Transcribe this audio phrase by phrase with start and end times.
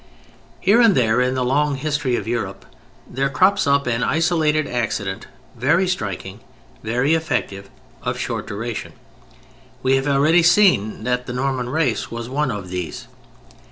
[0.59, 2.65] Here and there in the long history of Europe
[3.07, 6.39] there crops up an isolated accident, very striking,
[6.81, 7.69] very effective,
[8.01, 8.93] of short duration.
[9.83, 13.07] We have already seen that the Norman race was one of these.